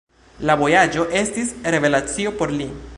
[0.49, 2.73] La vojaĝo estis revelacio por li.